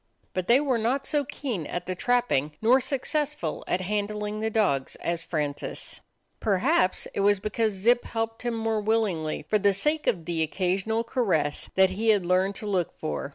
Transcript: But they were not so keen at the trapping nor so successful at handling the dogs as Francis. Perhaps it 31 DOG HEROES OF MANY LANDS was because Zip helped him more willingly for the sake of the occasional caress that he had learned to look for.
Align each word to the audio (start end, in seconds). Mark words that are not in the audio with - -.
But 0.33 0.47
they 0.47 0.59
were 0.59 0.79
not 0.79 1.05
so 1.05 1.23
keen 1.25 1.67
at 1.67 1.85
the 1.85 1.93
trapping 1.93 2.53
nor 2.59 2.79
so 2.81 2.87
successful 2.87 3.63
at 3.67 3.81
handling 3.81 4.39
the 4.39 4.49
dogs 4.49 4.95
as 4.95 5.21
Francis. 5.23 6.01
Perhaps 6.39 7.05
it 7.05 7.21
31 7.21 7.21
DOG 7.21 7.25
HEROES 7.25 7.37
OF 7.37 7.43
MANY 7.43 7.53
LANDS 7.53 7.75
was 7.75 7.75
because 7.75 7.81
Zip 7.83 8.03
helped 8.05 8.41
him 8.41 8.53
more 8.55 8.81
willingly 8.81 9.43
for 9.47 9.59
the 9.59 9.73
sake 9.73 10.07
of 10.07 10.25
the 10.25 10.41
occasional 10.41 11.03
caress 11.03 11.69
that 11.75 11.91
he 11.91 12.07
had 12.07 12.25
learned 12.25 12.55
to 12.55 12.65
look 12.65 12.97
for. 12.97 13.29